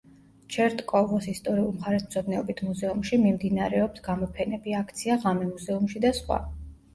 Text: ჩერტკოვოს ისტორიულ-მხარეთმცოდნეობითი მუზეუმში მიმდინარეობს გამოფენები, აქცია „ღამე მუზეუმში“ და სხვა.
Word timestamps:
ჩერტკოვოს 0.53 1.27
ისტორიულ-მხარეთმცოდნეობითი 1.33 2.69
მუზეუმში 2.69 3.19
მიმდინარეობს 3.25 4.05
გამოფენები, 4.09 4.75
აქცია 4.81 5.19
„ღამე 5.27 5.47
მუზეუმში“ 5.53 6.03
და 6.09 6.15
სხვა. 6.23 6.41